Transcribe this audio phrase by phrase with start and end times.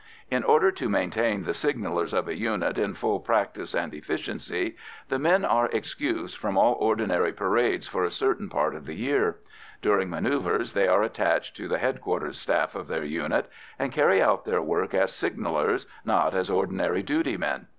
[0.31, 4.75] In order to maintain the signallers of a unit in full practice and efficiency,
[5.09, 9.37] the men are excused from all ordinary parades for a certain part of the year;
[9.79, 14.39] during manœuvres they are attached to the headquarters staff of their unit and carry on
[14.43, 17.67] their work as signallers, not as ordinary duty men.